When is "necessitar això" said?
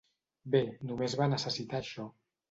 1.33-2.07